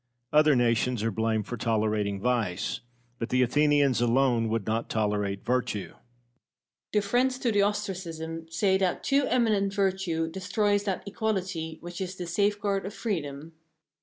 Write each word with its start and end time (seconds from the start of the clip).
Other 0.33 0.55
nations 0.55 1.03
are 1.03 1.11
blamed 1.11 1.45
for 1.45 1.57
tolerating 1.57 2.19
vice, 2.19 2.79
but 3.19 3.29
the 3.29 3.43
Athenians 3.43 4.01
alone 4.01 4.49
would 4.49 4.65
not 4.65 4.89
tolerate 4.89 5.45
virtue. 5.45 5.89
Pericles. 5.89 6.01
The 6.93 7.01
friends 7.03 7.37
to 7.37 7.51
the 7.51 7.61
ostracism 7.61 8.47
say 8.49 8.79
that 8.79 9.03
too 9.03 9.27
eminent 9.27 9.75
virtue 9.75 10.27
destroys 10.27 10.85
that 10.85 11.07
equality 11.07 11.77
which 11.81 12.01
is 12.01 12.15
the 12.15 12.25
safeguard 12.25 12.87
of 12.87 12.95
freedom. 12.95 13.53